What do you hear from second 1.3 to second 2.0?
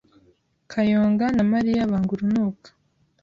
na Mariya